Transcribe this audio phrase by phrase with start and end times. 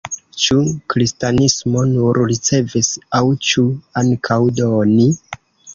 [0.43, 0.55] Ĉu
[0.93, 3.69] kristanismo nur ricevis aŭ ĉu
[4.05, 5.11] ankaŭ doni?